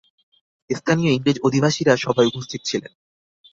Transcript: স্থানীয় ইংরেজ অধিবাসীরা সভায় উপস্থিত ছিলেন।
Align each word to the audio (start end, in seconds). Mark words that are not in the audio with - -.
স্থানীয় 0.69 1.11
ইংরেজ 1.13 1.37
অধিবাসীরা 1.43 1.93
সভায় 1.97 2.29
উপস্থিত 2.31 2.61
ছিলেন। 2.65 2.93